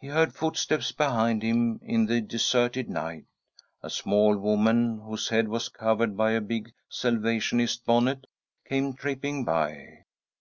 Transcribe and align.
He 0.00 0.08
heard 0.08 0.34
footsteps 0.34 0.90
behind 0.90 1.44
him 1.44 1.78
in 1.84 2.06
the 2.06 2.20
deserted 2.20 2.90
night. 2.90 3.26
A 3.84 3.88
small 3.88 4.36
woman, 4.36 4.98
whose 4.98 5.28
head 5.28 5.46
was 5.46 5.68
covered 5.68 6.16
by 6.16 6.32
a 6.32 6.40
big 6.40 6.72
Salvationist 6.88 7.86
bonnet, 7.86 8.26
came 8.68 8.94
tripping 8.94 9.44
by. 9.44 10.06